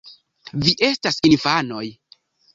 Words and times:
Vi 0.63 0.73
estas 0.87 1.21
infanoj. 1.31 1.85